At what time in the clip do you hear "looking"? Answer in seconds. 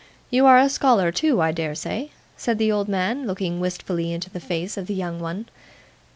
3.27-3.59